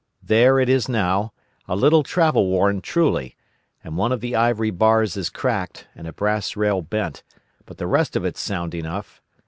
[0.23, 1.31] There it is now,
[1.67, 3.35] a little travel worn, truly;
[3.83, 7.21] and one of the ivory bars is cracked, and a brass rail bent;
[7.67, 9.21] but the rest of it's sound enough.